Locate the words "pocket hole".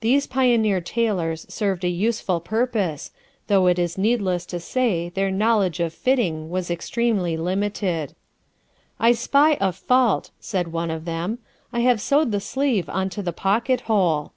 13.32-14.32